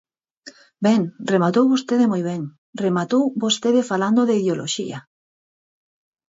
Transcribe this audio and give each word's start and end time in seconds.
Ben, 0.85 1.01
rematou 1.31 1.65
vostede 1.73 2.05
moi 2.11 2.21
ben, 2.29 2.41
rematou 2.85 3.23
vostede 3.43 3.81
falando 3.91 4.21
de 4.25 4.37
ideoloxía. 4.41 4.99